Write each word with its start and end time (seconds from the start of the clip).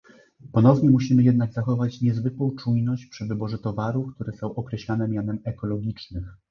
Ponownie 0.51 0.89
musimy 0.89 1.23
jednak 1.23 1.53
zachować 1.53 2.01
niezwykłą 2.01 2.51
czujność 2.55 3.05
przy 3.05 3.25
wyborze 3.25 3.57
towarów, 3.57 4.15
które 4.15 4.33
są 4.33 4.55
określane 4.55 5.07
mianem 5.07 5.39
"ekologicznych" 5.43 6.25